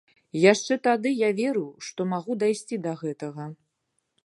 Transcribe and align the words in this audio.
Яшчэ 0.51 0.77
тады 0.87 1.11
я 1.11 1.29
верыў, 1.41 1.67
што 1.89 2.09
магу 2.15 2.39
дайсці 2.45 2.81
да 2.87 2.97
гэтага. 3.05 3.49